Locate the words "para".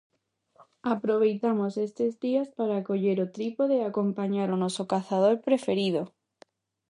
2.57-2.83